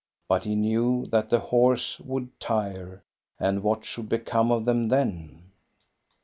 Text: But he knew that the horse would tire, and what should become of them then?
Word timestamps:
But 0.27 0.45
he 0.45 0.55
knew 0.55 1.05
that 1.11 1.29
the 1.29 1.37
horse 1.37 1.99
would 1.99 2.39
tire, 2.39 3.03
and 3.39 3.61
what 3.61 3.85
should 3.85 4.09
become 4.09 4.49
of 4.51 4.65
them 4.65 4.87
then? 4.87 5.51